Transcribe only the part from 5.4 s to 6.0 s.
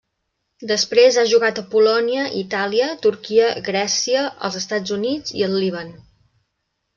i el Líban.